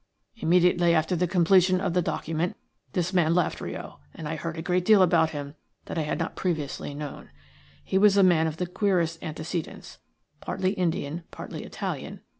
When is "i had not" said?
5.99-6.35